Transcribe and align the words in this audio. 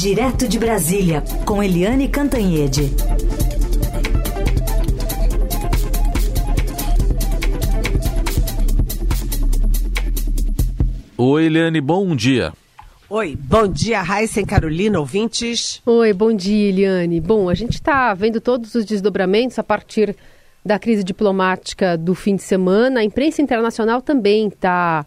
Direto 0.00 0.46
de 0.46 0.60
Brasília, 0.60 1.24
com 1.44 1.60
Eliane 1.60 2.06
Cantanhede. 2.06 2.94
Oi, 11.16 11.46
Eliane, 11.46 11.80
bom 11.80 12.14
dia. 12.14 12.52
Oi, 13.10 13.36
bom 13.36 13.66
dia, 13.66 14.00
Raíssa 14.00 14.40
e 14.40 14.46
Carolina, 14.46 15.00
ouvintes. 15.00 15.82
Oi, 15.84 16.12
bom 16.12 16.32
dia, 16.32 16.68
Eliane. 16.68 17.20
Bom, 17.20 17.48
a 17.48 17.54
gente 17.54 17.74
está 17.74 18.14
vendo 18.14 18.40
todos 18.40 18.76
os 18.76 18.84
desdobramentos 18.84 19.58
a 19.58 19.64
partir 19.64 20.14
da 20.64 20.78
crise 20.78 21.02
diplomática 21.02 21.98
do 21.98 22.14
fim 22.14 22.36
de 22.36 22.44
semana. 22.44 23.00
A 23.00 23.04
imprensa 23.04 23.42
internacional 23.42 24.00
também 24.00 24.46
está 24.46 25.04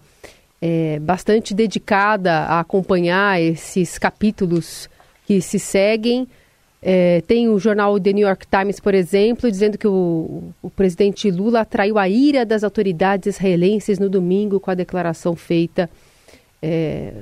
é, 0.61 0.99
bastante 0.99 1.53
dedicada 1.53 2.31
a 2.31 2.59
acompanhar 2.59 3.41
esses 3.41 3.97
capítulos 3.97 4.87
que 5.25 5.41
se 5.41 5.57
seguem. 5.57 6.27
É, 6.83 7.21
tem 7.21 7.47
o 7.47 7.59
jornal 7.59 7.99
The 7.99 8.13
New 8.13 8.27
York 8.27 8.45
Times, 8.47 8.79
por 8.79 8.93
exemplo, 8.93 9.49
dizendo 9.49 9.77
que 9.77 9.87
o, 9.87 10.51
o, 10.61 10.69
presidente 10.69 11.29
Lula 11.29 11.61
atraiu 11.61 11.97
a 11.97 12.09
ira 12.09 12.45
das 12.45 12.63
autoridades 12.63 13.35
israelenses 13.35 13.99
no 13.99 14.09
domingo 14.09 14.59
com 14.59 14.71
a 14.71 14.75
declaração 14.75 15.35
feita 15.35 15.89
é, 16.61 17.13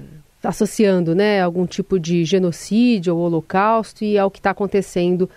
associando 0.43 1.13
né, 1.13 1.41
algum 1.41 1.65
tipo 1.65 1.99
de 1.99 2.23
genocídio 2.23 3.15
ou 3.15 3.23
holocausto 3.23 4.03
e 4.03 4.17
ao 4.17 4.31
que 4.31 4.39
está 4.39 4.51
acontecendo 4.51 5.29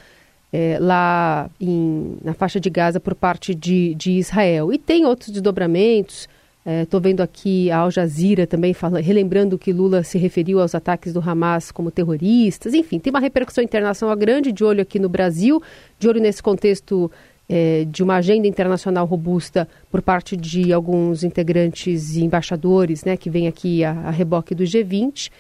é, 0.53 0.79
lá 0.81 1.51
em, 1.61 2.17
na 2.23 2.35
faixa 2.35 2.61
de 2.61 2.71
Gaza 2.71 3.01
por 3.01 3.15
parte 3.15 3.55
de, 3.55 3.95
de 3.95 4.13
Israel. 4.13 4.73
E 4.73 4.79
tem 4.79 5.05
outros 5.05 5.31
desdobramentos. 5.31 6.29
Estou 6.65 7.01
é, 7.01 7.03
vendo 7.03 7.21
aqui 7.21 7.71
a 7.73 7.79
Al 7.79 7.91
Jazeera 7.91 8.47
também 8.47 8.73
fala, 8.73 9.01
relembrando 9.01 9.59
que 9.59 9.73
Lula 9.73 10.05
se 10.05 10.17
referiu 10.17 10.61
aos 10.61 10.75
ataques 10.75 11.13
do 11.13 11.21
Hamas 11.21 11.73
como 11.73 11.91
terroristas. 11.91 12.73
Enfim, 12.73 13.01
tem 13.01 13.11
uma 13.11 13.19
repercussão 13.19 13.65
internacional 13.65 14.17
grande 14.17 14.53
de 14.53 14.63
olho 14.63 14.81
aqui 14.81 14.99
no 15.01 15.09
Brasil, 15.09 15.61
de 15.99 16.09
olho 16.09 16.21
nesse 16.21 16.41
contexto 16.41 17.11
é, 17.49 17.85
de 17.85 18.03
uma 18.03 18.17
agenda 18.17 18.47
internacional 18.47 19.05
robusta 19.07 19.69
por 19.91 20.01
parte 20.01 20.37
de 20.37 20.73
alguns 20.73 21.25
integrantes 21.25 22.15
e 22.15 22.25
embaixadores 22.25 23.05
né, 23.05 23.17
que 23.17 23.29
vêm 23.29 23.49
aqui 23.49 23.83
a, 23.83 23.91
a 23.91 24.11
reboque 24.11 24.55
do 24.55 24.63
G20. 24.63 25.31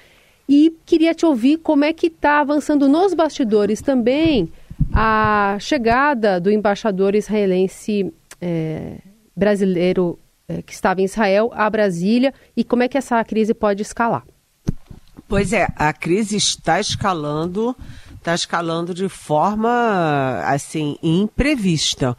E 0.48 0.74
queria 0.84 1.14
te 1.14 1.24
ouvir 1.24 1.58
como 1.58 1.84
é 1.84 1.92
que 1.92 2.08
está 2.08 2.40
avançando 2.40 2.88
nos 2.88 3.14
bastidores 3.14 3.80
também 3.80 4.48
a 4.92 5.56
chegada 5.60 6.40
do 6.40 6.50
embaixador 6.50 7.14
israelense 7.14 8.12
é, 8.40 8.96
brasileiro 9.36 10.18
que 10.66 10.72
estava 10.72 11.00
em 11.00 11.04
Israel 11.04 11.50
a 11.54 11.68
Brasília 11.68 12.34
e 12.56 12.64
como 12.64 12.82
é 12.82 12.88
que 12.88 12.98
essa 12.98 13.22
crise 13.24 13.54
pode 13.54 13.82
escalar. 13.82 14.24
Pois 15.28 15.52
é, 15.52 15.68
a 15.76 15.92
crise 15.92 16.36
está 16.36 16.80
escalando 16.80 17.76
está 18.14 18.34
escalando 18.36 18.94
de 18.94 19.08
forma 19.08 20.42
assim 20.46 20.96
imprevista 21.02 22.16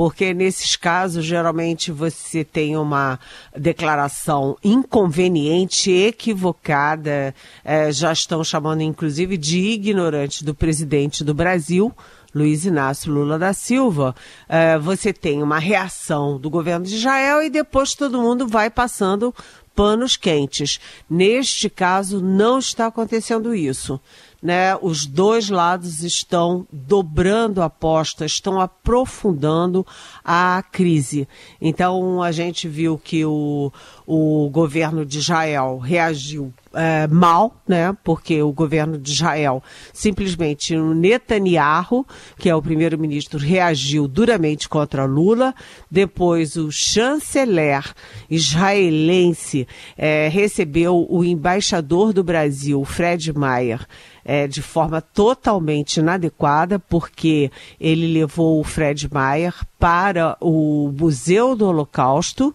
porque 0.00 0.32
nesses 0.32 0.76
casos 0.76 1.26
geralmente 1.26 1.92
você 1.92 2.42
tem 2.42 2.74
uma 2.74 3.20
declaração 3.54 4.56
inconveniente, 4.64 5.90
equivocada, 5.90 7.34
é, 7.62 7.92
já 7.92 8.10
estão 8.10 8.42
chamando 8.42 8.80
inclusive 8.80 9.36
de 9.36 9.58
ignorante 9.58 10.42
do 10.42 10.54
presidente 10.54 11.22
do 11.22 11.34
Brasil. 11.34 11.94
Luiz 12.34 12.64
Inácio 12.64 13.12
Lula 13.12 13.38
da 13.38 13.52
Silva, 13.52 14.14
é, 14.48 14.78
você 14.78 15.12
tem 15.12 15.42
uma 15.42 15.58
reação 15.58 16.38
do 16.38 16.48
governo 16.48 16.86
de 16.86 16.94
Israel 16.94 17.42
e 17.42 17.50
depois 17.50 17.94
todo 17.94 18.20
mundo 18.20 18.46
vai 18.46 18.70
passando 18.70 19.34
panos 19.74 20.16
quentes. 20.16 20.80
Neste 21.08 21.68
caso, 21.68 22.20
não 22.20 22.58
está 22.58 22.86
acontecendo 22.86 23.54
isso 23.54 24.00
né, 24.42 24.76
os 24.80 25.06
dois 25.06 25.50
lados 25.50 26.02
estão 26.02 26.66
dobrando 26.72 27.60
a 27.60 27.66
aposta, 27.66 28.24
estão 28.24 28.60
aprofundando 28.60 29.86
a 30.24 30.62
crise. 30.72 31.28
Então, 31.60 32.22
a 32.22 32.32
gente 32.32 32.66
viu 32.66 32.98
que 32.98 33.24
o, 33.24 33.72
o 34.06 34.48
governo 34.50 35.04
de 35.04 35.18
Israel 35.18 35.78
reagiu 35.78 36.52
é, 36.72 37.06
mal, 37.08 37.60
né? 37.66 37.96
Porque 38.04 38.42
o 38.42 38.52
governo 38.52 38.96
de 38.98 39.10
Israel 39.10 39.62
simplesmente 39.92 40.74
o 40.76 40.94
Netanyahu, 40.94 42.06
que 42.38 42.48
é 42.48 42.54
o 42.54 42.62
primeiro-ministro, 42.62 43.38
reagiu 43.38 44.06
duramente 44.06 44.68
contra 44.68 45.04
Lula. 45.04 45.54
Depois 45.90 46.56
o 46.56 46.70
chanceler 46.70 47.84
israelense 48.28 49.66
é, 49.96 50.28
recebeu 50.28 51.06
o 51.08 51.24
embaixador 51.24 52.12
do 52.12 52.22
Brasil, 52.22 52.84
Fred 52.84 53.32
Mayer, 53.32 53.86
é, 54.24 54.46
de 54.46 54.62
forma 54.62 55.00
totalmente 55.00 55.98
inadequada, 55.98 56.78
porque 56.78 57.50
ele 57.80 58.12
levou 58.12 58.60
o 58.60 58.64
Fred 58.64 59.08
Mayer 59.12 59.54
para 59.78 60.36
o 60.40 60.92
Museu 60.96 61.56
do 61.56 61.66
Holocausto 61.66 62.54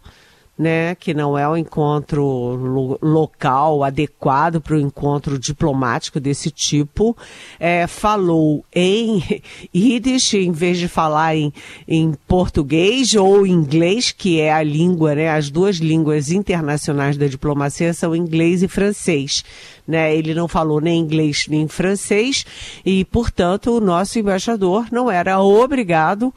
né, 0.58 0.96
que 0.96 1.14
não 1.14 1.38
é 1.38 1.48
um 1.48 1.58
encontro 1.58 2.24
lo 2.24 2.98
local 3.02 3.84
adequado 3.84 4.62
para 4.62 4.76
o 4.76 4.80
encontro 4.80 5.38
diplomático 5.38 6.18
desse 6.18 6.50
tipo, 6.50 7.16
é, 7.60 7.86
falou 7.88 8.64
em 8.74 9.22
Yiddish 9.76 10.36
em 10.36 10.52
vez 10.52 10.78
de 10.78 10.88
falar 10.88 11.36
em, 11.36 11.52
em 11.86 12.14
português 12.26 13.14
ou 13.16 13.46
inglês, 13.46 14.12
que 14.12 14.40
é 14.40 14.54
a 14.54 14.64
língua, 14.64 15.14
né, 15.14 15.30
as 15.30 15.50
duas 15.50 15.78
línguas 15.78 16.32
internacionais 16.32 17.18
da 17.18 17.28
diplomacia 17.28 17.94
são 17.94 18.16
inglês 18.16 18.64
e 18.64 18.68
francês. 18.68 19.44
Né, 19.88 20.16
ele 20.16 20.34
não 20.34 20.48
falou 20.48 20.82
nem 20.82 21.00
inglês 21.00 21.46
nem 21.48 21.68
francês 21.68 22.44
e, 22.84 23.06
portanto, 23.06 23.78
o 23.78 23.80
nosso 23.80 24.18
embaixador 24.18 24.88
não 24.92 25.12
era 25.12 25.40
obrigado 25.40 26.34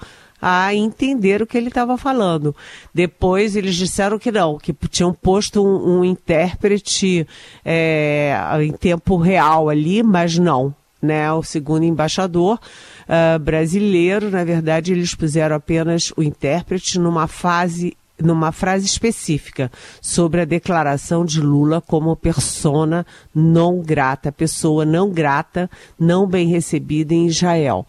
entender 0.75 1.43
o 1.43 1.47
que 1.47 1.57
ele 1.57 1.69
estava 1.69 1.97
falando. 1.97 2.55
Depois 2.95 3.57
eles 3.57 3.75
disseram 3.75 4.19
que 4.19 4.31
não, 4.31 4.59
que 4.59 4.73
tinham 4.89 5.13
posto 5.13 5.65
um, 5.65 5.99
um 5.99 6.05
intérprete 6.05 7.27
é, 7.65 8.37
em 8.61 8.73
tempo 8.73 9.17
real 9.17 9.69
ali, 9.69 10.03
mas 10.03 10.39
não. 10.39 10.75
Né, 11.01 11.33
o 11.33 11.45
segundo 11.45 11.85
embaixador 11.85 12.59
uh, 12.59 13.39
brasileiro, 13.39 14.33
na 14.33 14.43
verdade, 14.43 14.91
eles 14.91 15.15
puseram 15.15 15.55
apenas 15.55 16.13
o 16.17 16.25
intérprete 16.25 16.99
numa 16.99 17.29
fase 17.29 17.97
numa 18.23 18.53
frase 18.53 18.87
específica 18.87 19.71
sobre 20.01 20.41
a 20.41 20.45
declaração 20.45 21.25
de 21.25 21.41
Lula 21.41 21.81
como 21.81 22.17
persona 22.17 23.07
não 23.35 23.81
grata, 23.81 24.33
pessoa 24.33 24.85
não 24.85 25.11
grata, 25.11 25.71
não 25.99 26.27
bem 26.27 26.49
recebida 26.49 27.15
em 27.15 27.27
Israel. 27.27 27.87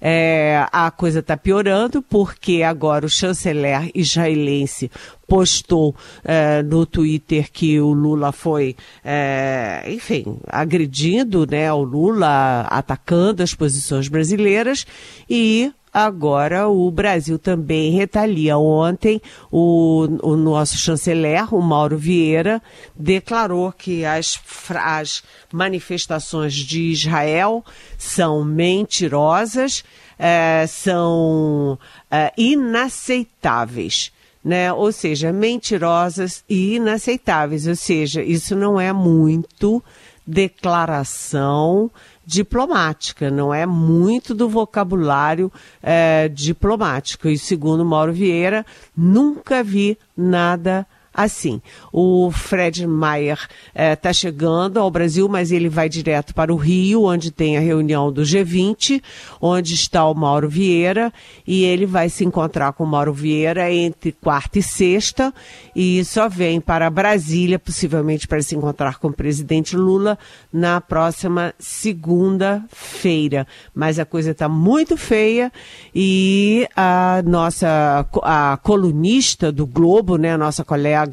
É, 0.00 0.66
a 0.72 0.90
coisa 0.90 1.20
está 1.20 1.36
piorando 1.36 2.02
porque 2.02 2.62
agora 2.62 3.06
o 3.06 3.10
chanceler 3.10 3.90
israelense 3.94 4.90
postou 5.26 5.94
é, 6.24 6.62
no 6.62 6.86
Twitter 6.86 7.50
que 7.50 7.80
o 7.80 7.92
Lula 7.92 8.32
foi, 8.32 8.76
é, 9.04 9.82
enfim, 9.88 10.38
agredindo 10.46 11.46
né, 11.46 11.72
o 11.72 11.82
Lula, 11.82 12.62
atacando 12.70 13.42
as 13.42 13.54
posições 13.54 14.08
brasileiras 14.08 14.86
e 15.28 15.72
Agora 15.98 16.68
o 16.68 16.90
Brasil 16.90 17.38
também 17.38 17.90
retalia. 17.90 18.58
Ontem 18.58 19.18
o, 19.50 20.06
o 20.22 20.36
nosso 20.36 20.76
chanceler, 20.76 21.54
o 21.54 21.62
Mauro 21.62 21.96
Vieira, 21.96 22.62
declarou 22.94 23.72
que 23.72 24.04
as, 24.04 24.38
as 24.74 25.22
manifestações 25.50 26.52
de 26.52 26.82
Israel 26.90 27.64
são 27.96 28.44
mentirosas, 28.44 29.82
é, 30.18 30.66
são 30.68 31.78
é, 32.10 32.30
inaceitáveis. 32.36 34.12
Né? 34.44 34.70
Ou 34.70 34.92
seja, 34.92 35.32
mentirosas 35.32 36.44
e 36.46 36.74
inaceitáveis. 36.74 37.66
Ou 37.66 37.74
seja, 37.74 38.22
isso 38.22 38.54
não 38.54 38.78
é 38.78 38.92
muito 38.92 39.82
declaração 40.26 41.90
diplomática, 42.26 43.30
não 43.30 43.54
é 43.54 43.64
muito 43.64 44.34
do 44.34 44.48
vocabulário 44.48 45.50
é, 45.80 46.28
diplomático. 46.28 47.28
E 47.28 47.38
segundo 47.38 47.84
Mauro 47.84 48.12
Vieira, 48.12 48.66
nunca 48.96 49.62
vi 49.62 49.96
nada 50.16 50.84
assim. 51.16 51.62
O 51.90 52.30
Fred 52.30 52.86
Mayer 52.86 53.38
está 53.74 54.10
eh, 54.10 54.12
chegando 54.12 54.78
ao 54.78 54.90
Brasil, 54.90 55.26
mas 55.28 55.50
ele 55.50 55.70
vai 55.70 55.88
direto 55.88 56.34
para 56.34 56.52
o 56.52 56.56
Rio, 56.56 57.04
onde 57.04 57.30
tem 57.30 57.56
a 57.56 57.60
reunião 57.60 58.12
do 58.12 58.20
G20, 58.20 59.02
onde 59.40 59.72
está 59.72 60.06
o 60.06 60.14
Mauro 60.14 60.48
Vieira, 60.48 61.10
e 61.46 61.64
ele 61.64 61.86
vai 61.86 62.10
se 62.10 62.22
encontrar 62.24 62.74
com 62.74 62.84
o 62.84 62.86
Mauro 62.86 63.14
Vieira 63.14 63.72
entre 63.72 64.12
quarta 64.12 64.58
e 64.58 64.62
sexta, 64.62 65.32
e 65.74 66.04
só 66.04 66.28
vem 66.28 66.60
para 66.60 66.90
Brasília, 66.90 67.58
possivelmente 67.58 68.28
para 68.28 68.42
se 68.42 68.54
encontrar 68.54 68.98
com 68.98 69.08
o 69.08 69.12
presidente 69.12 69.74
Lula, 69.74 70.18
na 70.52 70.80
próxima 70.82 71.54
segunda-feira. 71.58 73.46
Mas 73.74 73.98
a 73.98 74.04
coisa 74.04 74.32
está 74.32 74.48
muito 74.48 74.96
feia 74.96 75.50
e 75.94 76.68
a 76.76 77.22
nossa 77.24 78.06
a 78.22 78.58
colunista 78.62 79.50
do 79.50 79.66
Globo, 79.66 80.16
né, 80.16 80.32
a 80.32 80.38
nossa 80.38 80.64
colega 80.64 81.05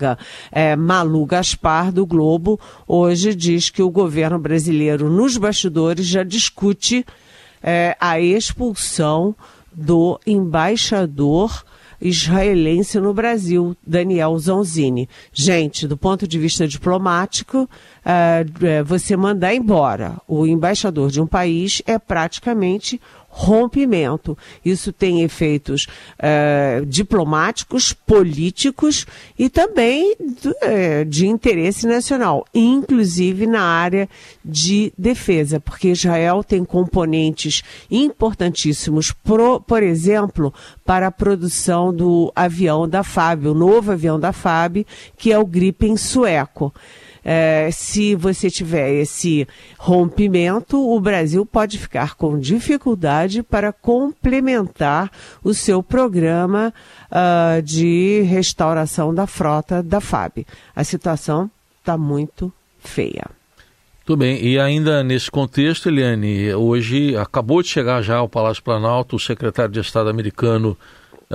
é, 0.52 0.76
Malu 0.76 1.26
Gaspar, 1.26 1.92
do 1.92 2.06
Globo, 2.06 2.60
hoje 2.88 3.34
diz 3.34 3.70
que 3.70 3.82
o 3.82 3.90
governo 3.90 4.40
brasileiro, 4.40 5.10
nos 5.10 5.38
bastidores, 5.38 6.06
já 6.06 6.24
discute 6.24 7.06
é, 7.62 7.96
a 8.00 8.20
expulsão 8.20 9.36
do 9.74 10.20
embaixador 10.28 11.64
israelense 12.04 13.00
no 13.00 13.14
Brasil, 13.14 13.76
Daniel 13.86 14.38
Zonzini. 14.38 15.08
Gente, 15.32 15.88
do 15.88 15.96
ponto 15.96 16.28
de 16.28 16.38
vista 16.38 16.68
diplomático, 16.68 17.70
uh, 18.06 18.84
você 18.86 19.16
mandar 19.16 19.54
embora 19.54 20.18
o 20.28 20.46
embaixador 20.46 21.10
de 21.10 21.22
um 21.22 21.28
país 21.28 21.82
é 21.86 21.98
praticamente 21.98 23.00
rompimento. 23.36 24.38
Isso 24.64 24.94
tem 24.94 25.24
efeitos 25.24 25.88
uh, 26.20 26.86
diplomáticos, 26.86 27.92
políticos 27.92 29.08
e 29.38 29.50
também 29.50 30.14
uh, 30.14 31.06
de 31.08 31.26
interesse 31.26 31.88
nacional, 31.88 32.46
inclusive 32.54 33.48
na 33.48 33.64
área 33.64 34.08
de 34.46 34.94
defesa, 34.96 35.60
porque 35.60 35.90
Israel 35.90 36.44
tem 36.44 36.64
componentes 36.64 37.64
importantíssimos, 37.90 39.12
pro, 39.12 39.60
por 39.60 39.82
exemplo, 39.82 40.54
para 40.86 41.08
a 41.08 41.12
produção 41.12 41.92
do 41.92 42.32
avião 42.36 42.88
da 42.88 43.04
FAB, 43.04 43.48
o 43.48 43.54
novo 43.56 43.92
avião 43.92 44.20
da 44.20 44.32
FAB, 44.32 44.86
que 45.18 45.32
é 45.32 45.40
o 45.40 45.46
Gripen 45.46 45.98
sueco. 45.98 46.72
É, 47.24 47.70
se 47.72 48.16
você 48.16 48.50
tiver 48.50 48.94
esse 48.94 49.48
rompimento, 49.78 50.78
o 50.78 51.00
Brasil 51.00 51.46
pode 51.46 51.78
ficar 51.78 52.16
com 52.16 52.38
dificuldade 52.38 53.42
para 53.42 53.72
complementar 53.72 55.10
o 55.44 55.54
seu 55.54 55.82
programa 55.82 56.74
uh, 57.10 57.62
de 57.62 58.22
restauração 58.22 59.14
da 59.14 59.26
frota 59.26 59.82
da 59.82 60.02
FAB. 60.02 60.46
A 60.76 60.84
situação 60.84 61.50
está 61.80 61.98
muito 61.98 62.52
feia. 62.80 63.26
Tudo 64.06 64.20
bem, 64.20 64.44
e 64.46 64.60
ainda 64.60 65.02
nesse 65.02 65.32
contexto, 65.32 65.88
Eliane, 65.88 66.54
hoje 66.54 67.16
acabou 67.16 67.62
de 67.62 67.70
chegar 67.70 68.02
já 68.02 68.18
ao 68.18 68.28
Palácio 68.28 68.62
Planalto 68.62 69.16
o 69.16 69.20
secretário 69.20 69.72
de 69.72 69.80
Estado 69.80 70.10
americano 70.10 70.78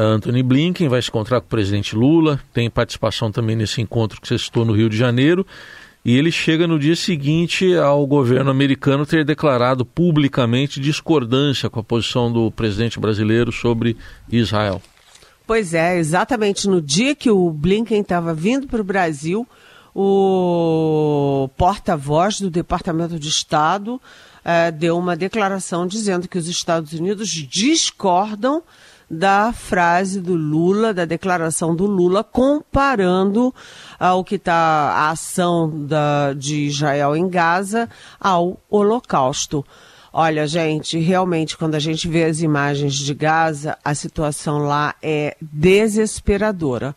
Anthony 0.00 0.42
Blinken, 0.44 0.88
vai 0.88 1.02
se 1.02 1.08
encontrar 1.08 1.40
com 1.40 1.46
o 1.46 1.50
presidente 1.50 1.96
Lula, 1.96 2.40
tem 2.52 2.70
participação 2.70 3.32
também 3.32 3.56
nesse 3.56 3.80
encontro 3.80 4.20
que 4.20 4.28
você 4.28 4.38
citou 4.38 4.64
no 4.64 4.72
Rio 4.72 4.88
de 4.88 4.96
Janeiro. 4.96 5.44
E 6.04 6.16
ele 6.16 6.30
chega 6.30 6.66
no 6.66 6.78
dia 6.78 6.94
seguinte 6.94 7.74
ao 7.74 8.06
governo 8.06 8.50
americano 8.50 9.04
ter 9.04 9.24
declarado 9.24 9.84
publicamente 9.84 10.80
discordância 10.80 11.68
com 11.68 11.80
a 11.80 11.84
posição 11.84 12.32
do 12.32 12.50
presidente 12.50 13.00
brasileiro 13.00 13.50
sobre 13.50 13.96
Israel. 14.30 14.80
Pois 15.46 15.74
é, 15.74 15.98
exatamente 15.98 16.68
no 16.68 16.80
dia 16.80 17.14
que 17.14 17.30
o 17.30 17.50
Blinken 17.50 18.00
estava 18.00 18.32
vindo 18.32 18.68
para 18.68 18.80
o 18.80 18.84
Brasil, 18.84 19.46
o 19.94 21.50
porta-voz 21.56 22.40
do 22.40 22.48
Departamento 22.48 23.18
de 23.18 23.28
Estado 23.28 24.00
eh, 24.44 24.70
deu 24.70 24.96
uma 24.96 25.16
declaração 25.16 25.86
dizendo 25.86 26.28
que 26.28 26.38
os 26.38 26.46
Estados 26.46 26.92
Unidos 26.92 27.28
discordam 27.28 28.62
da 29.10 29.52
frase 29.52 30.20
do 30.20 30.34
Lula, 30.34 30.92
da 30.92 31.04
declaração 31.04 31.74
do 31.74 31.86
Lula, 31.86 32.22
comparando 32.22 33.54
ao 33.98 34.22
que 34.22 34.34
está 34.34 34.54
a 34.54 35.10
ação 35.10 35.86
da, 35.86 36.34
de 36.34 36.66
Israel 36.66 37.16
em 37.16 37.28
Gaza 37.28 37.88
ao 38.20 38.60
Holocausto. 38.68 39.64
Olha, 40.12 40.46
gente, 40.46 40.98
realmente, 40.98 41.56
quando 41.56 41.74
a 41.74 41.78
gente 41.78 42.08
vê 42.08 42.24
as 42.24 42.40
imagens 42.40 42.94
de 42.94 43.14
Gaza, 43.14 43.78
a 43.84 43.94
situação 43.94 44.58
lá 44.58 44.94
é 45.02 45.36
desesperadora. 45.40 46.94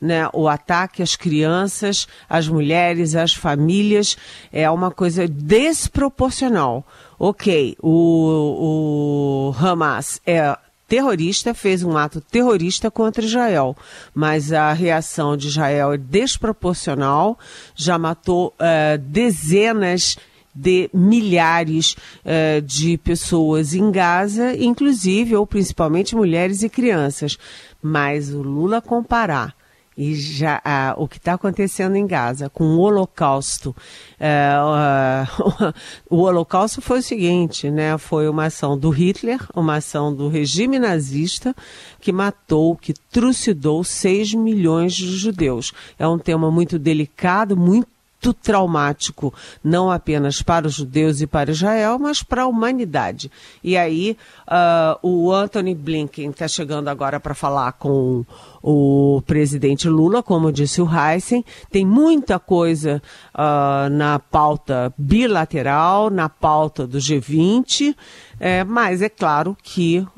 Né? 0.00 0.28
O 0.32 0.48
ataque 0.48 1.00
às 1.00 1.14
crianças, 1.14 2.08
às 2.28 2.48
mulheres, 2.48 3.14
às 3.14 3.34
famílias 3.34 4.16
é 4.52 4.68
uma 4.68 4.90
coisa 4.90 5.28
desproporcional. 5.28 6.84
Ok, 7.18 7.76
o, 7.80 9.52
o 9.52 9.64
Hamas 9.64 10.20
é 10.26 10.56
terrorista 10.92 11.54
fez 11.54 11.82
um 11.82 11.96
ato 11.96 12.20
terrorista 12.20 12.90
contra 12.90 13.24
Israel, 13.24 13.74
mas 14.14 14.52
a 14.52 14.74
reação 14.74 15.38
de 15.38 15.48
Israel 15.48 15.94
é 15.94 15.96
desproporcional, 15.96 17.38
já 17.74 17.96
matou 17.98 18.48
uh, 18.48 18.98
dezenas 18.98 20.18
de 20.54 20.90
milhares 20.92 21.96
uh, 22.26 22.60
de 22.60 22.98
pessoas 22.98 23.72
em 23.72 23.90
Gaza, 23.90 24.54
inclusive 24.54 25.34
ou 25.34 25.46
principalmente 25.46 26.14
mulheres 26.14 26.62
e 26.62 26.68
crianças. 26.68 27.38
Mas 27.80 28.28
o 28.28 28.42
Lula 28.42 28.82
comparar 28.82 29.54
e 29.96 30.14
já 30.14 30.60
o 30.96 31.06
que 31.06 31.18
está 31.18 31.34
acontecendo 31.34 31.96
em 31.96 32.06
Gaza 32.06 32.48
com 32.48 32.64
o 32.64 32.78
Holocausto, 32.78 33.74
é, 34.18 34.52
uh, 34.58 35.74
o 36.08 36.22
Holocausto 36.22 36.80
foi 36.80 37.00
o 37.00 37.02
seguinte, 37.02 37.70
né? 37.70 37.98
Foi 37.98 38.28
uma 38.28 38.46
ação 38.46 38.78
do 38.78 38.88
Hitler, 38.88 39.40
uma 39.54 39.76
ação 39.76 40.14
do 40.14 40.28
regime 40.28 40.78
nazista 40.78 41.54
que 42.00 42.12
matou, 42.12 42.76
que 42.76 42.94
trucidou 43.10 43.84
6 43.84 44.34
milhões 44.34 44.94
de 44.94 45.06
judeus. 45.16 45.72
É 45.98 46.06
um 46.08 46.18
tema 46.18 46.50
muito 46.50 46.78
delicado, 46.78 47.56
muito 47.56 47.91
muito 48.22 48.32
traumático, 48.32 49.34
não 49.64 49.90
apenas 49.90 50.42
para 50.42 50.68
os 50.68 50.74
judeus 50.74 51.20
e 51.20 51.26
para 51.26 51.50
Israel, 51.50 51.98
mas 51.98 52.22
para 52.22 52.42
a 52.42 52.46
humanidade. 52.46 53.30
E 53.64 53.76
aí, 53.76 54.16
uh, 54.46 54.96
o 55.02 55.32
Anthony 55.32 55.74
Blinken 55.74 56.30
está 56.30 56.46
chegando 56.46 56.86
agora 56.86 57.18
para 57.18 57.34
falar 57.34 57.72
com 57.72 58.24
o 58.62 59.20
presidente 59.26 59.88
Lula, 59.88 60.22
como 60.22 60.52
disse 60.52 60.80
o 60.80 60.88
Heisen. 60.88 61.44
Tem 61.68 61.84
muita 61.84 62.38
coisa 62.38 63.02
uh, 63.34 63.90
na 63.90 64.20
pauta 64.20 64.94
bilateral, 64.96 66.08
na 66.08 66.28
pauta 66.28 66.86
do 66.86 66.98
G20, 66.98 67.96
é, 68.38 68.62
mas 68.62 69.02
é 69.02 69.08
claro 69.08 69.56
que 69.60 69.98
uh, 69.98 70.08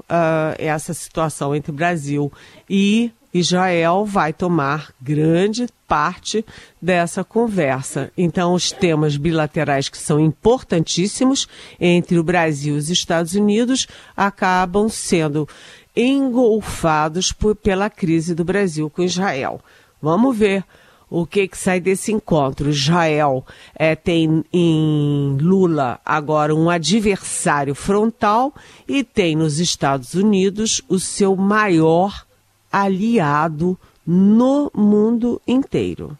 essa 0.58 0.92
situação 0.92 1.54
entre 1.54 1.72
Brasil 1.72 2.30
e 2.68 3.10
Israel 3.34 4.04
vai 4.04 4.32
tomar 4.32 4.94
grande 5.02 5.66
parte 5.88 6.44
dessa 6.80 7.24
conversa. 7.24 8.12
Então, 8.16 8.54
os 8.54 8.70
temas 8.70 9.16
bilaterais 9.16 9.88
que 9.88 9.98
são 9.98 10.20
importantíssimos 10.20 11.48
entre 11.80 12.16
o 12.16 12.22
Brasil 12.22 12.76
e 12.76 12.78
os 12.78 12.90
Estados 12.90 13.34
Unidos 13.34 13.88
acabam 14.16 14.88
sendo 14.88 15.48
engolfados 15.96 17.32
por, 17.32 17.56
pela 17.56 17.90
crise 17.90 18.36
do 18.36 18.44
Brasil 18.44 18.88
com 18.88 19.02
Israel. 19.02 19.60
Vamos 20.00 20.36
ver 20.36 20.64
o 21.10 21.26
que, 21.26 21.46
que 21.48 21.58
sai 21.58 21.80
desse 21.80 22.12
encontro. 22.12 22.70
Israel 22.70 23.44
é, 23.74 23.94
tem 23.94 24.44
em 24.52 25.36
Lula 25.40 26.00
agora 26.04 26.54
um 26.54 26.70
adversário 26.70 27.74
frontal 27.74 28.54
e 28.86 29.02
tem 29.02 29.36
nos 29.36 29.58
Estados 29.58 30.14
Unidos 30.14 30.82
o 30.88 30.98
seu 30.98 31.36
maior 31.36 32.24
aliado 32.74 33.78
no 34.04 34.70
mundo 34.74 35.40
inteiro. 35.46 36.18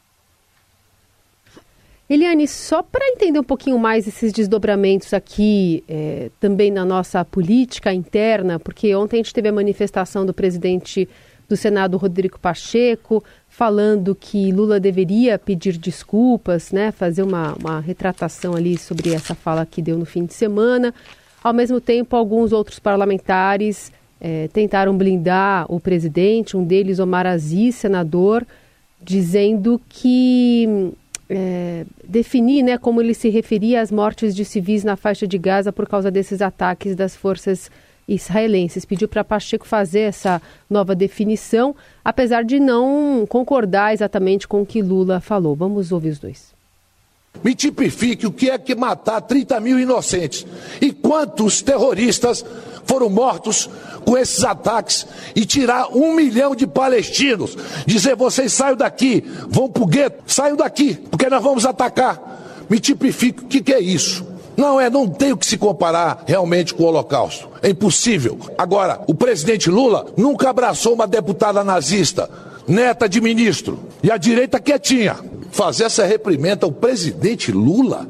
Eliane, 2.08 2.46
só 2.46 2.80
para 2.80 3.08
entender 3.08 3.40
um 3.40 3.44
pouquinho 3.44 3.78
mais 3.78 4.06
esses 4.06 4.32
desdobramentos 4.32 5.12
aqui, 5.12 5.82
é, 5.88 6.30
também 6.38 6.70
na 6.70 6.84
nossa 6.84 7.24
política 7.24 7.92
interna, 7.92 8.60
porque 8.60 8.94
ontem 8.94 9.16
a 9.16 9.22
gente 9.22 9.34
teve 9.34 9.48
a 9.48 9.52
manifestação 9.52 10.24
do 10.24 10.32
presidente 10.32 11.08
do 11.48 11.56
Senado, 11.56 11.96
Rodrigo 11.96 12.38
Pacheco, 12.38 13.24
falando 13.48 14.14
que 14.14 14.52
Lula 14.52 14.78
deveria 14.78 15.38
pedir 15.38 15.76
desculpas, 15.76 16.70
né, 16.70 16.92
fazer 16.92 17.22
uma, 17.22 17.54
uma 17.54 17.80
retratação 17.80 18.54
ali 18.54 18.78
sobre 18.78 19.12
essa 19.12 19.34
fala 19.34 19.66
que 19.66 19.82
deu 19.82 19.98
no 19.98 20.06
fim 20.06 20.24
de 20.24 20.34
semana. 20.34 20.94
Ao 21.42 21.52
mesmo 21.52 21.80
tempo, 21.80 22.14
alguns 22.14 22.52
outros 22.52 22.78
parlamentares 22.78 23.90
é, 24.26 24.48
tentaram 24.48 24.96
blindar 24.96 25.66
o 25.68 25.78
presidente, 25.78 26.56
um 26.56 26.64
deles, 26.64 26.98
Omar 26.98 27.26
Aziz, 27.26 27.74
senador, 27.74 28.46
dizendo 28.98 29.78
que 29.86 30.94
é, 31.28 31.84
definir 32.08 32.62
né, 32.62 32.78
como 32.78 33.02
ele 33.02 33.12
se 33.12 33.28
referia 33.28 33.82
às 33.82 33.92
mortes 33.92 34.34
de 34.34 34.42
civis 34.42 34.82
na 34.82 34.96
faixa 34.96 35.26
de 35.26 35.36
Gaza 35.36 35.70
por 35.70 35.86
causa 35.86 36.10
desses 36.10 36.40
ataques 36.40 36.96
das 36.96 37.14
forças 37.14 37.70
israelenses. 38.08 38.86
Pediu 38.86 39.08
para 39.08 39.22
Pacheco 39.22 39.66
fazer 39.66 40.00
essa 40.00 40.40
nova 40.70 40.94
definição, 40.94 41.76
apesar 42.02 42.44
de 42.44 42.58
não 42.58 43.26
concordar 43.28 43.92
exatamente 43.92 44.48
com 44.48 44.62
o 44.62 44.66
que 44.66 44.80
Lula 44.80 45.20
falou. 45.20 45.54
Vamos 45.54 45.92
ouvir 45.92 46.08
os 46.08 46.18
dois. 46.18 46.53
Me 47.42 47.54
tipifique 47.54 48.26
o 48.26 48.32
que 48.32 48.48
é 48.48 48.58
que 48.58 48.74
matar 48.74 49.20
30 49.20 49.60
mil 49.60 49.78
inocentes 49.78 50.46
e 50.80 50.92
quantos 50.92 51.60
terroristas 51.60 52.44
foram 52.86 53.10
mortos 53.10 53.68
com 54.04 54.16
esses 54.16 54.44
ataques 54.44 55.06
e 55.34 55.44
tirar 55.44 55.88
um 55.88 56.14
milhão 56.14 56.54
de 56.54 56.66
palestinos. 56.66 57.56
Dizer, 57.86 58.16
vocês 58.16 58.52
saiam 58.52 58.76
daqui, 58.76 59.24
vão 59.48 59.68
para 59.68 59.82
o 59.82 59.86
gueto, 59.86 60.22
saiam 60.26 60.56
daqui, 60.56 60.94
porque 61.10 61.28
nós 61.28 61.42
vamos 61.42 61.66
atacar. 61.66 62.64
Me 62.68 62.78
tipifique 62.78 63.42
o 63.42 63.46
que, 63.46 63.60
que 63.60 63.72
é 63.72 63.80
isso. 63.80 64.24
Não 64.56 64.80
é, 64.80 64.88
não 64.88 65.08
tem 65.08 65.32
o 65.32 65.36
que 65.36 65.46
se 65.46 65.58
comparar 65.58 66.22
realmente 66.26 66.72
com 66.72 66.84
o 66.84 66.86
Holocausto. 66.86 67.48
É 67.62 67.70
impossível. 67.70 68.38
Agora, 68.56 69.00
o 69.06 69.14
presidente 69.14 69.68
Lula 69.68 70.06
nunca 70.16 70.50
abraçou 70.50 70.94
uma 70.94 71.06
deputada 71.06 71.64
nazista 71.64 72.30
neta 72.66 73.08
de 73.08 73.20
ministro, 73.20 73.78
e 74.02 74.10
a 74.10 74.16
direita 74.16 74.58
quietinha. 74.58 75.16
Fazer 75.54 75.84
essa 75.84 76.04
reprimenda 76.04 76.66
ao 76.66 76.72
presidente 76.72 77.52
Lula? 77.52 78.08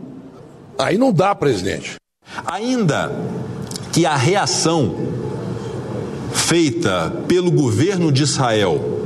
Aí 0.78 0.96
não 0.96 1.12
dá, 1.12 1.34
presidente. 1.34 1.96
Ainda 2.46 3.12
que 3.92 4.06
a 4.06 4.16
reação 4.16 4.94
feita 6.32 7.12
pelo 7.28 7.50
governo 7.50 8.10
de 8.10 8.22
Israel 8.22 9.02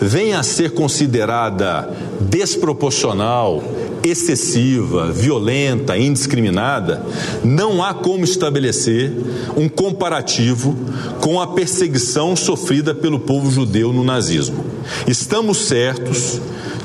venha 0.00 0.38
a 0.38 0.44
ser 0.44 0.70
considerada 0.70 1.90
desproporcional, 2.20 3.60
excessiva, 4.04 5.10
violenta, 5.10 5.98
indiscriminada, 5.98 7.04
não 7.42 7.82
há 7.82 7.92
como 7.92 8.22
estabelecer 8.22 9.12
um 9.56 9.68
comparativo 9.68 10.76
com 11.20 11.40
a 11.40 11.48
perseguição 11.48 12.36
sofrida 12.36 12.94
pelo 12.94 13.18
povo 13.18 13.50
judeu 13.50 13.92
no 13.92 14.04
nazismo. 14.04 14.64
Estamos 15.08 15.66
certos 15.66 16.40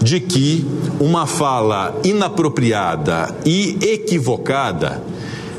de 0.06 0.20
que 0.20 0.64
uma 1.00 1.26
fala 1.26 2.00
inapropriada 2.04 3.36
e 3.44 3.76
equivocada 3.82 5.02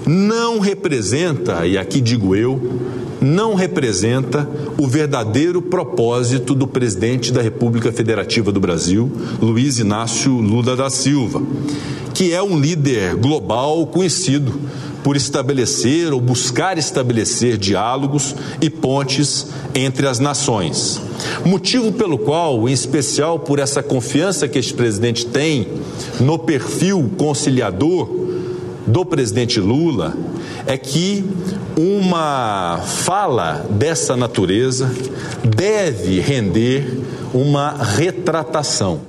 não 0.07 0.61
representa, 0.61 1.67
e 1.67 1.77
aqui 1.77 2.01
digo 2.01 2.37
eu, 2.37 2.79
não 3.21 3.55
representa 3.55 4.49
o 4.79 4.87
verdadeiro 4.87 5.61
propósito 5.61 6.55
do 6.55 6.65
presidente 6.65 7.33
da 7.33 7.43
República 7.43 7.91
Federativa 7.91 8.53
do 8.53 8.61
Brasil, 8.61 9.11
Luiz 9.43 9.81
Inácio 9.81 10.31
Lula 10.31 10.77
da 10.77 10.89
Silva, 10.91 11.43
que 12.15 12.33
é 12.33 12.41
um 12.41 12.57
líder 12.57 13.17
global 13.17 13.85
conhecido 13.89 14.61
por 15.07 15.15
estabelecer 15.15 16.13
ou 16.13 16.21
buscar 16.21 16.77
estabelecer 16.79 17.57
diálogos 17.57 18.35
e 18.61 18.69
pontes 18.69 19.47
entre 19.73 20.05
as 20.09 20.19
nações. 20.19 21.01
Motivo 21.45 21.93
pelo 21.93 22.19
qual, 22.19 22.69
em 22.69 22.73
especial 22.73 23.39
por 23.39 23.61
essa 23.61 23.85
confiança 23.85 24.49
que 24.49 24.59
este 24.59 24.75
presidente 24.75 25.25
tem 25.25 25.69
no 26.19 26.37
perfil 26.37 27.09
conciliador 27.17 28.11
do 28.85 29.05
presidente 29.05 29.61
Lula, 29.61 30.13
é 30.67 30.77
que 30.77 31.25
uma 31.77 32.81
fala 32.85 33.65
dessa 33.71 34.17
natureza 34.17 34.91
deve 35.45 36.19
render 36.19 36.99
uma 37.33 37.71
retratação. 37.71 39.03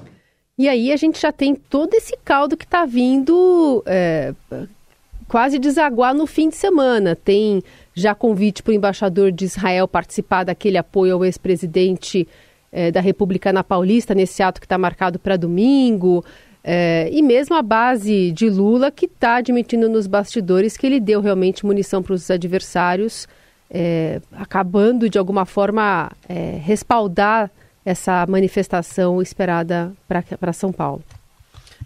E 0.60 0.70
aí 0.70 0.92
a 0.92 0.96
gente 0.96 1.20
já 1.20 1.32
tem 1.32 1.56
todo 1.56 1.96
esse 1.96 2.16
caldo 2.24 2.56
que 2.56 2.66
está 2.66 2.86
vindo 2.86 3.82
é, 3.88 4.36
quase 5.28 5.60
desaguar 5.60 6.14
no 6.14 6.26
fim 6.26 6.50
de 6.50 6.56
semana. 6.56 7.16
Tem 7.16 7.62
já 7.94 8.16
convite 8.16 8.64
para 8.64 8.72
o 8.72 8.76
embaixador 8.76 9.32
de 9.32 9.46
Israel 9.46 9.88
participar 9.88 10.44
daquele 10.44 10.78
apoio 10.78 11.16
ao 11.16 11.26
ex-presidente 11.26 12.28
é, 12.72 12.92
da 12.92 13.02
República 13.02 13.52
na 13.52 13.64
Paulista, 13.64 14.14
nesse 14.14 14.42
ato 14.44 14.60
que 14.60 14.66
está 14.66 14.78
marcado 14.78 15.20
para 15.20 15.38
domingo. 15.38 16.24
É, 16.64 17.10
e 17.12 17.22
mesmo 17.22 17.56
a 17.56 17.62
base 17.62 18.32
de 18.32 18.50
Lula, 18.50 18.92
que 18.92 19.06
está 19.06 19.36
admitindo 19.36 19.90
nos 19.90 20.06
bastidores 20.06 20.76
que 20.76 20.86
ele 20.86 21.00
deu 21.00 21.22
realmente 21.22 21.66
munição 21.66 22.04
para 22.04 22.14
os 22.14 22.30
adversários, 22.30 23.28
é, 23.70 24.22
acabando 24.34 25.10
de 25.10 25.18
alguma 25.18 25.46
forma 25.46 26.12
respaldar 26.62 27.50
essa 27.86 28.26
manifestação 28.28 29.22
esperada 29.22 29.94
para 30.08 30.52
São 30.52 30.74
Paulo. 30.74 31.02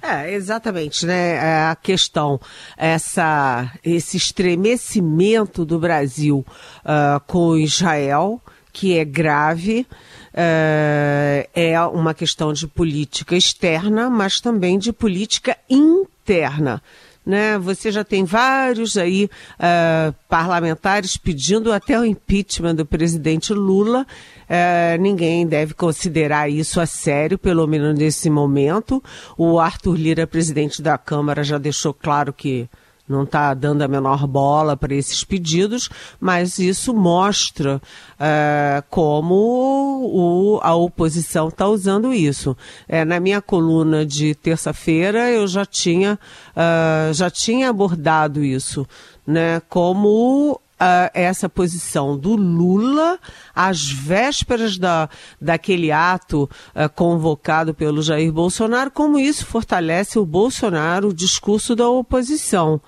É, 0.01 0.33
exatamente, 0.33 1.05
né? 1.05 1.35
É 1.35 1.69
a 1.69 1.75
questão, 1.75 2.39
essa, 2.75 3.71
esse 3.83 4.17
estremecimento 4.17 5.63
do 5.63 5.77
Brasil 5.77 6.45
uh, 6.79 7.19
com 7.27 7.55
Israel, 7.55 8.41
que 8.73 8.97
é 8.97 9.05
grave, 9.05 9.85
é, 10.33 11.47
é 11.53 11.79
uma 11.81 12.13
questão 12.13 12.53
de 12.53 12.67
política 12.67 13.35
externa, 13.35 14.09
mas 14.09 14.39
também 14.39 14.79
de 14.79 14.91
política 14.91 15.57
interna. 15.69 16.81
Né? 17.25 17.57
Você 17.59 17.91
já 17.91 18.03
tem 18.03 18.23
vários 18.23 18.97
aí 18.97 19.25
uh, 19.25 20.13
parlamentares 20.27 21.17
pedindo 21.17 21.71
até 21.71 21.99
o 21.99 22.03
impeachment 22.03 22.75
do 22.75 22.85
presidente 22.85 23.53
Lula. 23.53 24.07
Uh, 24.49 24.99
ninguém 24.99 25.45
deve 25.45 25.73
considerar 25.73 26.49
isso 26.49 26.81
a 26.81 26.85
sério, 26.85 27.37
pelo 27.37 27.67
menos 27.67 27.97
nesse 27.97 28.29
momento. 28.29 29.03
O 29.37 29.59
Arthur 29.59 29.95
Lira, 29.95 30.25
presidente 30.25 30.81
da 30.81 30.97
Câmara, 30.97 31.43
já 31.43 31.57
deixou 31.57 31.93
claro 31.93 32.33
que 32.33 32.67
não 33.11 33.23
está 33.23 33.53
dando 33.53 33.81
a 33.81 33.87
menor 33.87 34.25
bola 34.25 34.75
para 34.75 34.95
esses 34.95 35.23
pedidos, 35.23 35.89
mas 36.19 36.57
isso 36.57 36.93
mostra 36.93 37.81
uh, 38.19 38.83
como 38.89 39.35
o, 39.35 40.59
a 40.63 40.73
oposição 40.73 41.49
está 41.49 41.67
usando 41.67 42.13
isso. 42.13 42.55
É, 42.87 43.03
na 43.05 43.19
minha 43.19 43.41
coluna 43.41 44.05
de 44.05 44.33
terça-feira 44.33 45.29
eu 45.29 45.45
já 45.47 45.65
tinha, 45.65 46.17
uh, 46.55 47.13
já 47.13 47.29
tinha 47.29 47.69
abordado 47.69 48.43
isso, 48.43 48.87
né? 49.25 49.61
Como 49.69 50.59
Uh, 50.81 51.13
essa 51.13 51.47
posição 51.47 52.17
do 52.17 52.35
Lula 52.35 53.19
às 53.53 53.91
vésperas 53.91 54.79
da, 54.79 55.07
daquele 55.39 55.91
ato 55.91 56.49
uh, 56.73 56.89
convocado 56.95 57.71
pelo 57.71 58.01
Jair 58.01 58.33
Bolsonaro, 58.33 58.89
como 58.89 59.19
isso 59.19 59.45
fortalece 59.45 60.17
o 60.17 60.25
Bolsonaro, 60.25 61.09
o 61.09 61.13
discurso 61.13 61.75
da 61.75 61.87
oposição. 61.87 62.81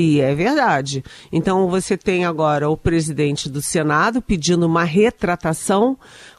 E 0.00 0.20
é 0.20 0.32
verdade. 0.32 1.02
Então 1.32 1.68
você 1.68 1.96
tem 1.96 2.24
agora 2.24 2.70
o 2.70 2.76
presidente 2.76 3.48
do 3.48 3.60
Senado 3.60 4.22
pedindo 4.22 4.64
uma 4.64 4.84
retratação 4.84 5.98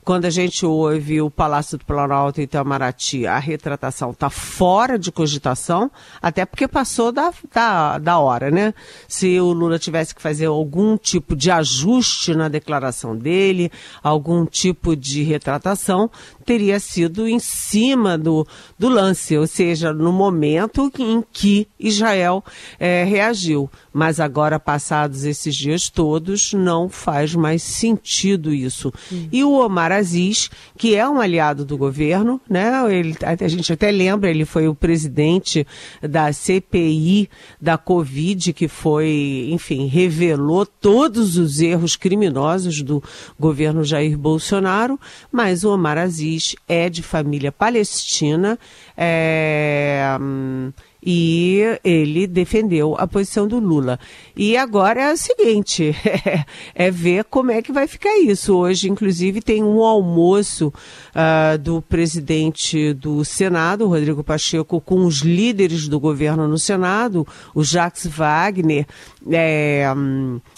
quando 0.09 0.25
a 0.25 0.31
gente 0.31 0.65
ouve 0.65 1.21
o 1.21 1.29
Palácio 1.29 1.77
do 1.77 1.85
Planalto 1.85 2.41
e 2.41 2.45
Itamaraty, 2.45 3.27
a 3.27 3.37
retratação 3.37 4.09
está 4.09 4.27
fora 4.27 4.97
de 4.97 5.11
cogitação, 5.11 5.91
até 6.19 6.47
porque 6.47 6.67
passou 6.67 7.11
da, 7.11 7.31
da, 7.53 7.99
da 7.99 8.17
hora, 8.17 8.49
né? 8.49 8.73
Se 9.07 9.39
o 9.39 9.53
Lula 9.53 9.77
tivesse 9.77 10.15
que 10.15 10.19
fazer 10.19 10.47
algum 10.47 10.97
tipo 10.97 11.35
de 11.35 11.51
ajuste 11.51 12.33
na 12.33 12.47
declaração 12.47 13.15
dele, 13.15 13.71
algum 14.01 14.47
tipo 14.47 14.95
de 14.95 15.21
retratação, 15.21 16.09
teria 16.43 16.79
sido 16.79 17.27
em 17.27 17.37
cima 17.37 18.17
do, 18.17 18.47
do 18.79 18.89
lance, 18.89 19.37
ou 19.37 19.45
seja, 19.45 19.93
no 19.93 20.11
momento 20.11 20.91
em 20.97 21.23
que 21.31 21.67
Israel 21.79 22.43
é, 22.79 23.03
reagiu. 23.03 23.69
Mas 23.93 24.19
agora, 24.19 24.59
passados 24.59 25.23
esses 25.23 25.55
dias 25.55 25.87
todos, 25.87 26.53
não 26.53 26.89
faz 26.89 27.35
mais 27.35 27.61
sentido 27.61 28.51
isso. 28.51 28.91
Hum. 29.11 29.27
E 29.31 29.43
o 29.43 29.51
Omar 29.51 29.98
Aziz, 29.99 30.49
que 30.77 30.95
é 30.95 31.07
um 31.07 31.21
aliado 31.21 31.63
do 31.63 31.77
governo, 31.77 32.41
né? 32.49 32.71
Ele, 32.93 33.15
a 33.21 33.47
gente 33.47 33.71
até 33.71 33.91
lembra, 33.91 34.29
ele 34.29 34.45
foi 34.45 34.67
o 34.67 34.75
presidente 34.75 35.65
da 36.01 36.31
CPI 36.33 37.29
da 37.61 37.77
Covid, 37.77 38.53
que 38.53 38.67
foi, 38.67 39.49
enfim, 39.51 39.87
revelou 39.87 40.65
todos 40.65 41.37
os 41.37 41.59
erros 41.59 41.95
criminosos 41.95 42.81
do 42.81 43.03
governo 43.39 43.83
Jair 43.83 44.17
Bolsonaro, 44.17 44.99
mas 45.31 45.63
o 45.63 45.73
Omar 45.73 45.97
Aziz 45.97 46.55
é 46.67 46.89
de 46.89 47.03
família 47.03 47.51
palestina. 47.51 48.57
É, 48.97 50.17
hum, 50.19 50.71
e 51.01 51.61
ele 51.83 52.27
defendeu 52.27 52.95
a 52.97 53.07
posição 53.07 53.47
do 53.47 53.57
Lula. 53.59 53.99
E 54.35 54.57
agora 54.57 55.01
é 55.01 55.13
o 55.13 55.17
seguinte, 55.17 55.95
é, 56.75 56.91
ver 56.91 57.23
como 57.25 57.51
é 57.51 57.61
que 57.61 57.71
vai 57.71 57.87
ficar 57.87 58.17
isso. 58.17 58.55
Hoje, 58.55 58.89
inclusive, 58.89 59.41
tem 59.41 59.63
um 59.63 59.83
almoço 59.83 60.67
uh, 60.67 61.57
do 61.57 61.81
presidente 61.81 62.93
do 62.93 63.23
Senado, 63.23 63.87
Rodrigo 63.87 64.23
Pacheco, 64.23 64.81
com 64.81 65.05
os 65.05 65.19
líderes 65.19 65.87
do 65.87 65.99
governo 65.99 66.47
no 66.47 66.57
Senado, 66.57 67.25
o 67.55 67.63
Jacques 67.63 68.05
Wagner 68.05 68.85
é, 69.31 69.85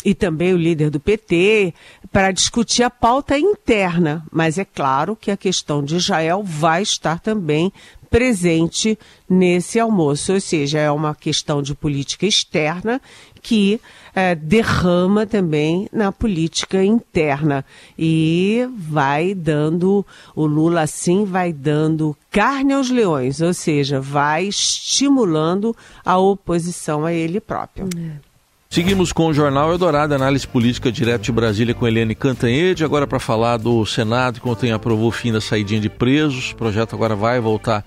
e 0.04 0.16
também 0.16 0.54
o 0.54 0.58
líder 0.58 0.90
do 0.90 1.00
PT, 1.00 1.74
para 2.12 2.32
discutir 2.32 2.84
a 2.84 2.90
pauta 2.90 3.38
interna. 3.38 4.24
Mas 4.32 4.58
é 4.58 4.66
claro 4.66 5.16
que 5.16 5.30
a 5.30 5.38
questão 5.38 5.84
de 5.84 5.96
Israel 5.96 6.44
vai 6.44 6.82
estar 6.82 7.20
também 7.20 7.72
presente 8.12 9.00
nesse 9.28 9.80
almoço, 9.80 10.34
ou 10.34 10.42
seja, 10.42 10.78
é 10.78 10.92
uma 10.92 11.16
questão 11.16 11.62
de 11.62 11.74
política 11.74 12.28
externa 12.28 13.02
que 13.42 13.80
é, 14.14 14.36
derrama 14.36 15.26
também 15.26 15.88
na 15.94 16.12
política 16.12 16.84
interna 16.84 17.66
e 17.98 18.68
vai 18.78 19.34
dando, 19.34 20.06
o 20.36 20.46
Lula 20.46 20.82
assim 20.82 21.24
vai 21.24 21.54
dando 21.54 22.16
carne 22.30 22.74
aos 22.74 22.90
leões, 22.90 23.40
ou 23.42 23.54
seja, 23.54 24.02
vai 24.02 24.46
estimulando 24.46 25.76
a 26.06 26.18
oposição 26.18 27.06
a 27.06 27.14
ele 27.14 27.40
próprio. 27.40 27.88
É. 27.98 28.31
Seguimos 28.72 29.12
com 29.12 29.28
o 29.28 29.34
Jornal 29.34 29.70
Eldorado, 29.70 30.16
análise 30.16 30.48
política 30.48 30.90
direto 30.90 31.24
de 31.24 31.32
Brasília 31.34 31.74
com 31.74 31.86
Eliane 31.86 32.16
Cantanhede, 32.16 32.86
agora 32.86 33.06
para 33.06 33.20
falar 33.20 33.58
do 33.58 33.86
Senado, 33.86 34.40
que 34.40 34.48
ontem 34.48 34.72
aprovou 34.72 35.10
o 35.10 35.12
fim 35.12 35.30
da 35.30 35.42
saidinha 35.42 35.82
de 35.82 35.90
presos. 35.90 36.52
O 36.52 36.56
projeto 36.56 36.96
agora 36.96 37.14
vai 37.14 37.38
voltar 37.42 37.84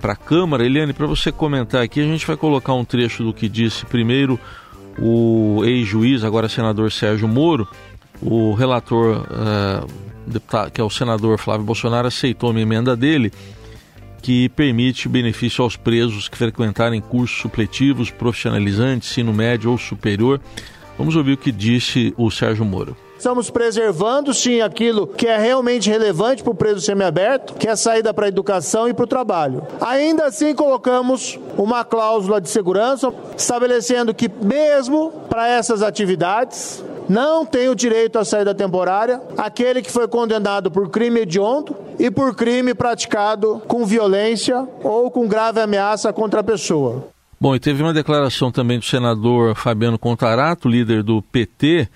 para 0.00 0.12
a 0.12 0.16
Câmara. 0.16 0.64
Eliane, 0.64 0.92
para 0.92 1.08
você 1.08 1.32
comentar 1.32 1.82
aqui, 1.82 1.98
a 2.00 2.04
gente 2.04 2.24
vai 2.24 2.36
colocar 2.36 2.72
um 2.72 2.84
trecho 2.84 3.24
do 3.24 3.34
que 3.34 3.48
disse 3.48 3.84
primeiro 3.86 4.38
o 4.96 5.64
ex-juiz, 5.64 6.22
agora 6.22 6.48
senador 6.48 6.92
Sérgio 6.92 7.26
Moro, 7.26 7.66
o 8.22 8.54
relator, 8.54 9.26
uh, 9.26 9.88
deputado, 10.24 10.70
que 10.70 10.80
é 10.80 10.84
o 10.84 10.90
senador 10.90 11.36
Flávio 11.36 11.66
Bolsonaro, 11.66 12.06
aceitou 12.06 12.52
uma 12.52 12.60
emenda 12.60 12.96
dele 12.96 13.32
que 14.20 14.48
permite 14.50 15.08
benefício 15.08 15.62
aos 15.64 15.76
presos 15.76 16.28
que 16.28 16.36
frequentarem 16.36 17.00
cursos 17.00 17.40
supletivos, 17.40 18.10
profissionalizantes, 18.10 19.10
ensino 19.10 19.32
médio 19.32 19.70
ou 19.70 19.78
superior. 19.78 20.40
Vamos 20.96 21.14
ouvir 21.16 21.34
o 21.34 21.36
que 21.36 21.52
disse 21.52 22.12
o 22.16 22.30
Sérgio 22.30 22.64
Moro. 22.64 22.96
Estamos 23.18 23.50
preservando, 23.50 24.32
sim, 24.32 24.60
aquilo 24.60 25.04
que 25.04 25.26
é 25.26 25.36
realmente 25.36 25.90
relevante 25.90 26.40
para 26.40 26.52
o 26.52 26.54
preso 26.54 26.80
semiaberto, 26.80 27.54
que 27.54 27.66
é 27.66 27.72
a 27.72 27.76
saída 27.76 28.14
para 28.14 28.26
a 28.26 28.28
educação 28.28 28.88
e 28.88 28.94
para 28.94 29.02
o 29.02 29.08
trabalho. 29.08 29.66
Ainda 29.80 30.26
assim, 30.26 30.54
colocamos 30.54 31.36
uma 31.56 31.84
cláusula 31.84 32.40
de 32.40 32.48
segurança, 32.48 33.12
estabelecendo 33.36 34.14
que, 34.14 34.30
mesmo 34.40 35.10
para 35.28 35.48
essas 35.48 35.82
atividades, 35.82 36.84
não 37.08 37.46
tem 37.46 37.68
o 37.68 37.74
direito 37.74 38.18
à 38.18 38.24
saída 38.24 38.54
temporária 38.54 39.20
aquele 39.36 39.80
que 39.80 39.90
foi 39.90 40.06
condenado 40.06 40.70
por 40.70 40.90
crime 40.90 41.20
hediondo 41.20 41.74
e 41.98 42.10
por 42.10 42.34
crime 42.34 42.74
praticado 42.74 43.62
com 43.66 43.86
violência 43.86 44.66
ou 44.82 45.10
com 45.10 45.26
grave 45.26 45.60
ameaça 45.60 46.12
contra 46.12 46.40
a 46.40 46.44
pessoa. 46.44 47.08
Bom, 47.40 47.54
e 47.54 47.60
teve 47.60 47.82
uma 47.82 47.94
declaração 47.94 48.50
também 48.50 48.78
do 48.78 48.84
senador 48.84 49.54
Fabiano 49.54 49.98
Contarato, 49.98 50.68
líder 50.68 51.04
do 51.04 51.22
PT, 51.22 51.88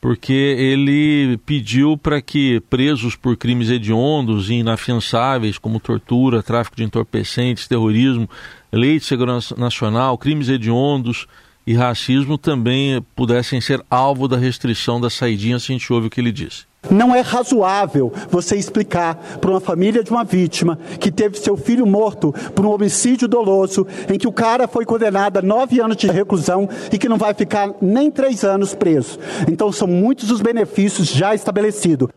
porque 0.00 0.32
ele 0.32 1.38
pediu 1.46 1.96
para 1.96 2.20
que 2.20 2.60
presos 2.68 3.16
por 3.16 3.36
crimes 3.36 3.70
hediondos 3.70 4.50
e 4.50 4.54
inafiançáveis, 4.54 5.56
como 5.56 5.80
tortura, 5.80 6.42
tráfico 6.42 6.76
de 6.76 6.84
entorpecentes, 6.84 7.68
terrorismo, 7.68 8.28
lei 8.72 8.98
de 8.98 9.04
segurança 9.04 9.54
nacional, 9.56 10.18
crimes 10.18 10.48
hediondos 10.48 11.26
e 11.68 11.74
racismo 11.74 12.38
também 12.38 13.02
pudessem 13.14 13.60
ser 13.60 13.84
alvo 13.90 14.26
da 14.26 14.38
restrição 14.38 14.98
da 14.98 15.10
saidinha, 15.10 15.58
se 15.58 15.70
a 15.70 15.74
gente 15.74 15.92
ouve 15.92 16.06
o 16.06 16.10
que 16.10 16.18
ele 16.18 16.32
disse. 16.32 16.64
Não 16.90 17.14
é 17.14 17.20
razoável 17.20 18.10
você 18.30 18.56
explicar 18.56 19.16
para 19.38 19.50
uma 19.50 19.60
família 19.60 20.02
de 20.02 20.10
uma 20.10 20.24
vítima 20.24 20.78
que 20.98 21.12
teve 21.12 21.36
seu 21.36 21.58
filho 21.58 21.86
morto 21.86 22.32
por 22.54 22.64
um 22.64 22.70
homicídio 22.70 23.28
doloso, 23.28 23.86
em 24.10 24.16
que 24.16 24.26
o 24.26 24.32
cara 24.32 24.66
foi 24.66 24.86
condenado 24.86 25.36
a 25.36 25.42
nove 25.42 25.78
anos 25.78 25.98
de 25.98 26.06
reclusão 26.06 26.66
e 26.90 26.96
que 26.96 27.06
não 27.06 27.18
vai 27.18 27.34
ficar 27.34 27.74
nem 27.82 28.10
três 28.10 28.44
anos 28.44 28.74
preso. 28.74 29.18
Então, 29.46 29.70
são 29.70 29.86
muitos 29.86 30.30
os 30.30 30.40
benefícios 30.40 31.08
já 31.08 31.34
estabelecidos. 31.34 32.08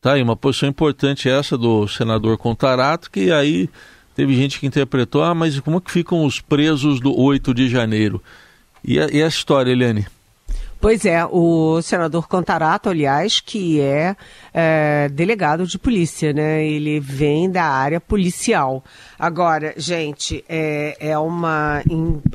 Tá 0.00 0.14
aí, 0.14 0.22
uma 0.22 0.36
posição 0.36 0.70
importante 0.70 1.28
essa 1.28 1.58
do 1.58 1.86
senador 1.86 2.38
Contarato, 2.38 3.10
que 3.10 3.30
aí 3.30 3.68
teve 4.18 4.34
gente 4.34 4.58
que 4.58 4.66
interpretou, 4.66 5.22
ah, 5.22 5.32
mas 5.32 5.60
como 5.60 5.80
que 5.80 5.92
ficam 5.92 6.24
os 6.24 6.40
presos 6.40 6.98
do 6.98 7.16
8 7.16 7.54
de 7.54 7.68
janeiro? 7.68 8.20
E 8.82 8.98
a, 8.98 9.06
e 9.06 9.22
a 9.22 9.28
história, 9.28 9.70
Eliane? 9.70 10.08
Pois 10.80 11.04
é, 11.04 11.24
o 11.24 11.80
senador 11.82 12.26
Contarato, 12.26 12.88
aliás, 12.88 13.38
que 13.38 13.80
é, 13.80 14.16
é, 14.52 15.08
delegado 15.08 15.68
de 15.68 15.78
polícia, 15.78 16.32
né? 16.32 16.66
Ele 16.66 16.98
vem 16.98 17.48
da 17.48 17.62
área 17.62 18.00
policial. 18.00 18.82
Agora, 19.16 19.72
gente, 19.76 20.44
é, 20.48 20.96
é, 20.98 21.18
uma, 21.18 21.80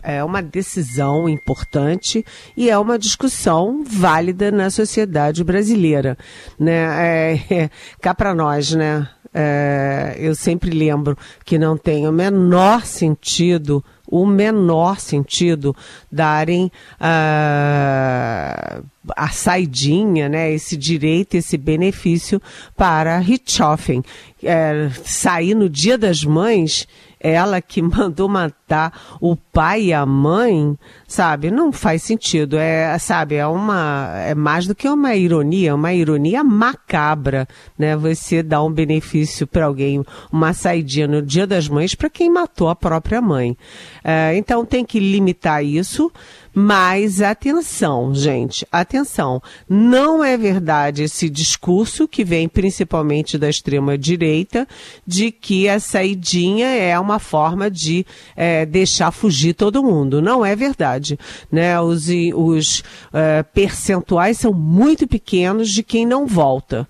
é 0.02 0.24
uma 0.24 0.42
decisão 0.42 1.28
importante 1.28 2.26
e 2.56 2.70
é 2.70 2.78
uma 2.78 2.98
discussão 2.98 3.84
válida 3.86 4.52
na 4.52 4.70
sociedade 4.70 5.44
brasileira, 5.44 6.18
né? 6.58 7.34
É, 7.34 7.54
é, 7.54 7.70
cá 8.00 8.14
para 8.14 8.34
nós, 8.34 8.72
né? 8.74 9.06
É, 9.34 10.16
eu 10.18 10.36
sempre 10.36 10.70
lembro 10.70 11.18
que 11.44 11.58
não 11.58 11.76
tem 11.76 12.08
o 12.08 12.12
menor 12.12 12.86
sentido 12.86 13.84
o 14.14 14.28
menor 14.28 15.00
sentido 15.00 15.76
darem 16.12 16.72
uh, 17.02 18.84
a 19.16 19.30
saidinha, 19.30 20.30
né, 20.30 20.54
esse 20.54 20.78
direito, 20.78 21.34
esse 21.34 21.58
benefício 21.58 22.40
para 22.78 23.18
Richthofen. 23.18 24.04
É, 24.44 24.90
sair 25.04 25.56
no 25.56 25.68
Dia 25.68 25.98
das 25.98 26.24
Mães 26.24 26.88
ela 27.24 27.62
que 27.62 27.82
mandou 27.82 28.28
matar 28.28 29.18
o 29.22 29.36
pai 29.36 29.86
e 29.86 29.94
a 29.94 30.06
mãe, 30.06 30.78
sabe? 31.08 31.50
Não 31.50 31.72
faz 31.72 32.04
sentido. 32.04 32.58
É, 32.58 32.98
sabe, 33.00 33.36
é 33.36 33.48
uma 33.48 34.14
é 34.18 34.36
mais 34.36 34.68
do 34.68 34.76
que 34.76 34.88
uma 34.88 35.16
ironia, 35.16 35.70
é 35.70 35.74
uma 35.74 35.94
ironia 35.94 36.44
macabra, 36.44 37.48
né? 37.80 37.96
Você 37.96 38.44
dar 38.44 38.62
um 38.64 38.72
benefício 38.72 39.48
para 39.48 39.66
alguém, 39.66 40.04
uma 40.32 40.54
saidinha 40.54 41.08
no 41.08 41.22
Dia 41.22 41.48
das 41.48 41.70
Mães 41.70 41.96
para 41.96 42.10
quem 42.10 42.30
matou 42.30 42.68
a 42.68 42.76
própria 42.76 43.22
mãe. 43.22 43.58
É, 44.04 44.36
então 44.36 44.66
tem 44.66 44.84
que 44.84 45.00
limitar 45.00 45.64
isso. 45.64 46.12
Mas 46.56 47.20
atenção, 47.20 48.14
gente, 48.14 48.64
atenção. 48.72 49.42
Não 49.68 50.24
é 50.24 50.38
verdade 50.38 51.02
esse 51.02 51.28
discurso 51.28 52.08
que 52.08 52.24
vem 52.24 52.48
principalmente 52.48 53.40
da 53.40 53.50
extrema 53.50 53.98
direita 53.98 54.68
de 55.06 55.32
que 55.32 55.68
a 55.68 55.80
saidinha 55.80 56.68
é 56.68 57.00
uma 57.00 57.18
forma 57.18 57.72
de 57.72 58.06
é, 58.36 58.68
deixar 58.68 59.12
fugir 59.12 59.56
todo 59.56 59.84
mundo. 59.84 60.22
Não 60.22 60.46
é 60.46 60.56
verdade. 60.56 61.18
Né? 61.52 61.82
Os, 61.82 62.06
os 62.36 62.84
é, 63.12 63.42
percentuais 63.42 64.38
são 64.38 64.54
muito 64.54 65.08
pequenos 65.08 65.72
de 65.72 65.82
quem 65.82 66.06
não 66.06 66.28
volta. 66.28 66.88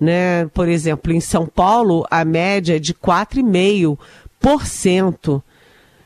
Né? 0.00 0.46
Por 0.54 0.68
exemplo, 0.68 1.12
em 1.12 1.20
São 1.20 1.46
Paulo, 1.46 2.06
a 2.10 2.24
média 2.24 2.76
é 2.76 2.78
de 2.78 2.94
4,5% 2.94 5.42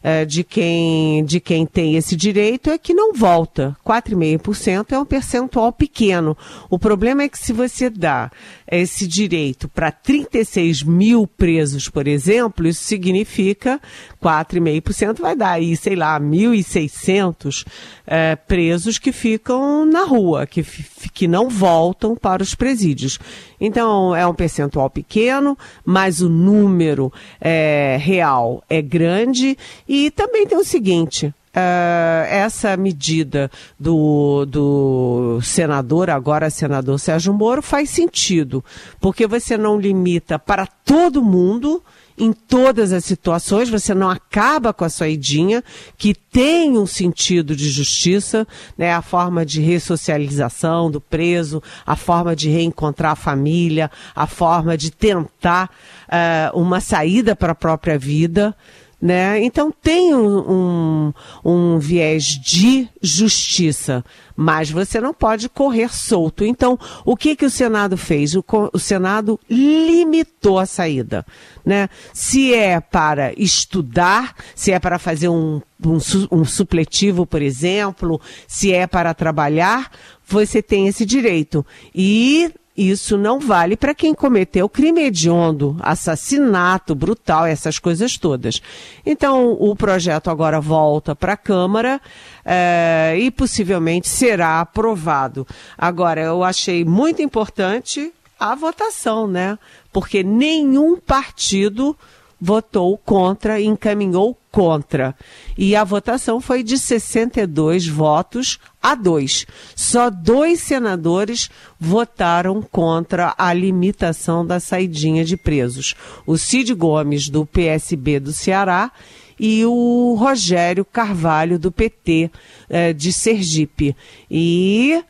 é, 0.09 0.25
de, 0.25 0.45
quem, 0.45 1.25
de 1.25 1.41
quem 1.41 1.67
tem 1.67 1.97
esse 1.97 2.15
direito 2.15 2.71
é 2.71 2.79
que 2.79 2.95
não 2.95 3.13
volta. 3.13 3.77
4,5% 3.85 4.93
é 4.93 4.99
um 5.01 5.05
percentual 5.05 5.73
pequeno. 5.73 6.39
O 6.71 6.79
problema 6.79 7.25
é 7.25 7.29
que 7.29 7.37
se 7.37 7.53
você 7.53 7.91
dá 7.91 8.31
esse 8.71 9.05
direito 9.05 9.69
para 9.69 9.91
36 9.91 10.85
mil 10.85 11.27
presos, 11.27 11.89
por 11.89 12.07
exemplo, 12.07 12.69
isso 12.69 12.85
significa 12.85 13.81
4,5% 14.23 15.21
vai 15.21 15.35
dar 15.35 15.51
aí, 15.55 15.77
sei 15.77 15.97
lá, 15.97 16.21
1.600 16.21 17.67
é, 18.07 18.37
presos 18.37 19.01
que 19.01 19.11
ficam 19.11 19.85
na 19.85 20.05
rua, 20.05 20.47
que, 20.47 20.65
que 21.13 21.27
não 21.27 21.49
voltam 21.49 22.15
para 22.15 22.45
os 22.45 22.55
presídios. 22.55 23.19
Então, 23.61 24.15
é 24.15 24.27
um 24.27 24.35
percentual 24.35 24.89
pequeno, 24.91 25.57
mas 25.85 26.21
o 26.21 26.29
número 26.29 27.13
é, 27.41 27.97
real 28.01 28.63
é 28.69 28.83
grande. 28.83 29.57
E 29.89 29.96
também 30.15 30.47
tem 30.47 30.59
o 30.59 30.65
seguinte: 30.65 31.33
Uh, 31.57 32.29
essa 32.29 32.77
medida 32.77 33.51
do, 33.81 34.45
do 34.45 35.41
senador, 35.43 36.11
agora 36.11 36.51
senador 36.51 37.01
Sérgio 37.01 37.33
Moro, 37.33 37.63
faz 37.63 37.89
sentido, 37.89 38.63
porque 39.01 39.27
você 39.27 39.57
não 39.57 39.81
limita 39.81 40.39
para 40.39 40.67
todo 40.67 41.25
mundo 41.25 41.83
em 42.19 42.33
todas 42.33 42.93
as 42.93 43.05
situações, 43.05 43.69
você 43.69 43.95
não 43.95 44.09
acaba 44.09 44.73
com 44.73 44.85
a 44.85 44.89
sua 44.89 45.09
idinha, 45.09 45.63
que 45.99 46.15
tem 46.15 46.77
um 46.79 46.87
sentido 46.87 47.55
de 47.55 47.69
justiça, 47.69 48.47
né? 48.77 48.93
A 48.93 49.03
forma 49.03 49.45
de 49.45 49.61
ressocialização 49.61 50.91
do 50.91 51.01
preso, 51.01 51.63
a 51.87 51.95
forma 51.95 52.35
de 52.35 52.49
reencontrar 52.49 53.13
a 53.13 53.17
família, 53.17 53.91
a 54.15 54.27
forma 54.27 54.77
de 54.77 54.91
tentar 54.91 55.71
uh, 56.07 56.59
uma 56.59 56.81
saída 56.81 57.37
para 57.37 57.53
a 57.53 57.57
própria 57.57 57.99
vida. 57.99 58.55
Né? 59.01 59.45
Então 59.45 59.71
tem 59.71 60.15
um, 60.15 60.39
um, 60.51 61.13
um, 61.45 61.79
viés 61.79 62.25
de 62.25 62.89
justiça, 63.03 64.03
mas 64.35 64.71
você 64.71 64.99
não 64.99 65.13
pode 65.13 65.51
correr 65.51 65.95
solto. 65.95 66.47
Então, 66.47 66.79
o 67.05 67.15
que, 67.15 67.37
que 67.37 67.45
o 67.45 67.51
Senado 67.51 67.99
fez? 67.99 68.35
O, 68.35 68.43
o 68.73 68.79
Senado 68.79 69.39
limitou 69.51 70.59
a 70.59 70.65
saída. 70.65 71.27
Né? 71.65 71.91
Se 72.15 72.55
é 72.55 72.81
para 72.81 73.35
estudar, 73.37 74.35
se 74.55 74.73
é 74.73 74.79
para 74.79 74.99
fazer 74.99 75.29
um, 75.29 75.61
um, 75.85 75.99
um 76.33 76.45
supletivo, 76.47 77.27
por 77.27 77.43
exemplo, 77.43 78.19
se 78.49 78.73
é 78.73 78.87
para 78.87 79.13
trabalhar, 79.13 79.91
você 80.27 80.63
tem 80.63 80.89
esse 80.89 81.05
direito. 81.05 81.65
E 81.95 82.51
isso 82.77 83.17
não 83.17 83.41
vale 83.41 83.77
para 83.77 83.95
quem 83.95 84.15
cometeu 84.15 84.69
crime 84.69 85.05
hediondo, 85.05 85.77
assassinato 85.81 86.95
brutal, 86.95 87.47
essas 87.47 87.79
coisas 87.79 88.19
todas. 88.19 88.61
Então, 89.05 89.57
o 89.59 89.75
projeto 89.75 90.29
agora 90.29 90.61
volta 90.61 91.17
para 91.17 91.33
a 91.33 91.37
Câmara 91.37 92.01
é, 92.45 93.17
e 93.19 93.31
possivelmente 93.31 94.09
será 94.09 94.61
aprovado. 94.61 95.47
Agora, 95.79 96.21
eu 96.21 96.45
achei 96.45 96.85
muito 96.85 97.23
importante 97.23 98.13
a 98.39 98.55
votação, 98.55 99.27
né? 99.27 99.59
Porque 99.93 100.23
nenhum 100.23 100.99
partido 100.99 101.97
votou 102.41 102.99
contra, 102.99 103.61
encaminhou 103.61 104.37
contra. 104.57 105.15
E 105.59 105.77
a 105.77 105.85
votação 105.85 106.41
foi 106.41 106.63
de 106.63 106.79
62 106.79 107.87
votos 107.87 108.59
a 108.83 108.95
2. 108.95 109.47
Só 109.75 110.09
dois 110.09 110.61
senadores 110.61 111.51
votaram 111.79 112.63
contra 112.63 113.35
a 113.37 113.53
limitação 113.53 114.47
da 114.47 114.59
saidinha 114.59 115.27
de 115.27 115.37
presos. 115.37 115.95
O 116.27 116.39
Cid 116.39 116.73
Gomes, 116.73 117.29
do 117.29 117.45
PSB 117.45 118.19
do 118.19 118.33
Ceará, 118.33 118.91
e 119.39 119.63
o 119.67 120.17
Rogério 120.19 120.87
Carvalho, 120.87 121.59
do 121.59 121.71
PT 121.71 122.31
eh, 122.71 122.95
de 122.95 123.13
Sergipe. 123.13 123.95
E 124.31 125.05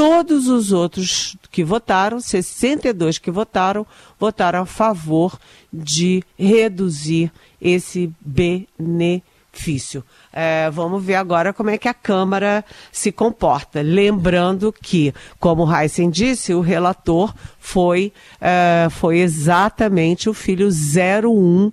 todos 0.00 0.48
os 0.48 0.72
outros 0.72 1.36
que 1.50 1.62
votaram, 1.62 2.20
62 2.20 3.18
que 3.18 3.30
votaram, 3.30 3.86
votaram 4.18 4.62
a 4.62 4.64
favor 4.64 5.38
de 5.70 6.24
reduzir 6.38 7.30
esse 7.60 8.10
benefício. 8.18 10.02
É, 10.32 10.70
vamos 10.70 11.04
ver 11.04 11.16
agora 11.16 11.52
como 11.52 11.68
é 11.68 11.76
que 11.76 11.86
a 11.86 11.92
Câmara 11.92 12.64
se 12.90 13.12
comporta. 13.12 13.82
Lembrando 13.82 14.72
que, 14.72 15.12
como 15.38 15.66
o 15.66 15.70
Heisen 15.70 16.08
disse, 16.08 16.54
o 16.54 16.62
relator 16.62 17.34
foi, 17.58 18.10
é, 18.40 18.88
foi 18.90 19.18
exatamente 19.18 20.30
o 20.30 20.32
filho 20.32 20.70
01 20.70 21.70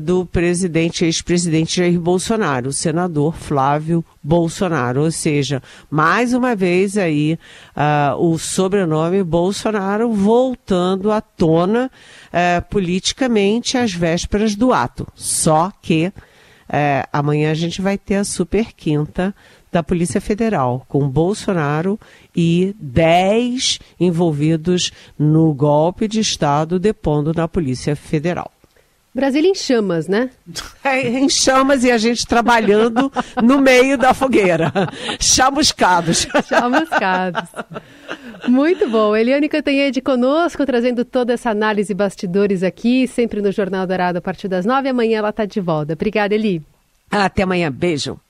do 0.00 0.26
presidente, 0.26 1.04
ex-presidente 1.04 1.76
Jair 1.76 2.00
Bolsonaro, 2.00 2.70
o 2.70 2.72
senador 2.72 3.36
Flávio 3.36 4.04
Bolsonaro. 4.22 5.02
Ou 5.02 5.10
seja, 5.10 5.62
mais 5.90 6.34
uma 6.34 6.56
vez 6.56 6.98
aí 6.98 7.38
uh, 7.76 8.16
o 8.16 8.38
sobrenome 8.38 9.22
Bolsonaro 9.22 10.12
voltando 10.12 11.12
à 11.12 11.20
tona 11.20 11.90
uh, 12.28 12.68
politicamente 12.68 13.78
às 13.78 13.92
vésperas 13.92 14.56
do 14.56 14.72
ato. 14.72 15.06
Só 15.14 15.72
que 15.80 16.12
é, 16.68 17.06
amanhã 17.12 17.50
a 17.50 17.54
gente 17.54 17.80
vai 17.80 17.96
ter 17.96 18.16
a 18.16 18.24
super 18.24 18.72
quinta 18.72 19.34
da 19.70 19.82
Polícia 19.82 20.20
Federal, 20.20 20.84
com 20.88 21.08
Bolsonaro 21.08 21.98
e 22.34 22.74
10 22.80 23.78
envolvidos 24.00 24.90
no 25.18 25.52
golpe 25.52 26.08
de 26.08 26.20
Estado 26.20 26.78
depondo 26.78 27.32
na 27.34 27.46
Polícia 27.46 27.94
Federal. 27.94 28.50
Brasília 29.16 29.48
em 29.48 29.54
chamas, 29.54 30.06
né? 30.08 30.28
É, 30.84 31.08
em 31.08 31.26
chamas 31.26 31.82
e 31.84 31.90
a 31.90 31.96
gente 31.96 32.26
trabalhando 32.26 33.10
no 33.42 33.58
meio 33.58 33.96
da 33.96 34.12
fogueira. 34.12 34.70
Chamuscados. 35.18 36.28
Chamuscados. 36.46 37.48
Muito 38.46 38.86
bom. 38.90 39.16
Eliane 39.16 39.48
Cantanhede 39.48 40.02
conosco, 40.02 40.66
trazendo 40.66 41.02
toda 41.02 41.32
essa 41.32 41.48
análise 41.48 41.94
bastidores 41.94 42.62
aqui, 42.62 43.08
sempre 43.08 43.40
no 43.40 43.50
Jornal 43.50 43.86
Dourado 43.86 44.18
a 44.18 44.20
partir 44.20 44.48
das 44.48 44.66
nove. 44.66 44.90
Amanhã 44.90 45.20
ela 45.20 45.30
está 45.30 45.46
de 45.46 45.62
volta. 45.62 45.94
Obrigada, 45.94 46.34
Eli. 46.34 46.60
Até 47.10 47.44
amanhã. 47.44 47.72
Beijo. 47.72 48.20